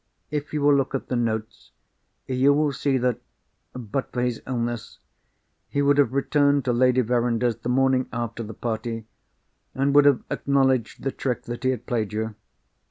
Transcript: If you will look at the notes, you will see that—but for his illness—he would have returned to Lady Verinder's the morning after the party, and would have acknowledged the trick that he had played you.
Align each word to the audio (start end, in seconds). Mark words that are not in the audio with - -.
If 0.31 0.51
you 0.51 0.63
will 0.63 0.73
look 0.73 0.95
at 0.95 1.09
the 1.09 1.15
notes, 1.15 1.73
you 2.25 2.53
will 2.55 2.71
see 2.73 2.97
that—but 2.97 4.11
for 4.11 4.21
his 4.23 4.41
illness—he 4.47 5.79
would 5.83 5.99
have 5.99 6.11
returned 6.13 6.65
to 6.65 6.73
Lady 6.73 7.01
Verinder's 7.01 7.57
the 7.57 7.69
morning 7.69 8.09
after 8.11 8.41
the 8.41 8.55
party, 8.55 9.05
and 9.75 9.93
would 9.93 10.05
have 10.05 10.23
acknowledged 10.31 11.03
the 11.03 11.11
trick 11.11 11.43
that 11.43 11.63
he 11.63 11.69
had 11.69 11.85
played 11.85 12.13
you. 12.13 12.33